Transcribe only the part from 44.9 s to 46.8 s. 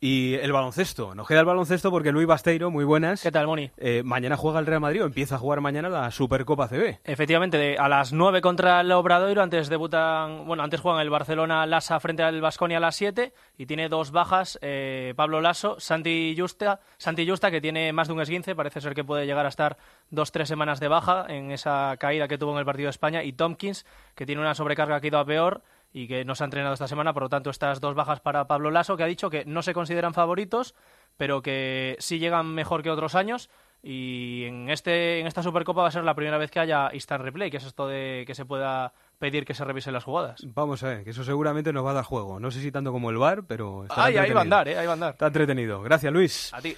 a andar. Está entretenido. Gracias, Luis. A ti.